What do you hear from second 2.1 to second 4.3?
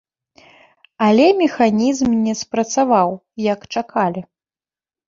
не спрацаваў, як чакалі.